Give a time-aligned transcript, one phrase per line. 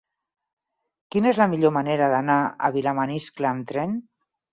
[1.15, 2.37] Quina és la millor manera d'anar
[2.69, 3.95] a Vilamaniscle amb tren?